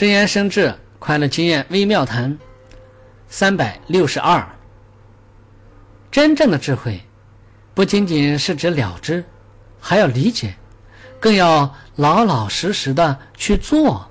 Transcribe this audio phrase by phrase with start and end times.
[0.00, 2.38] 真言生智快乐经验微妙谈。
[3.28, 4.42] 三百六十二。
[6.10, 6.98] 真正的智慧
[7.74, 9.22] 不仅仅是指了知
[9.78, 10.54] 还要理解
[11.20, 14.09] 更要老老实实的去做。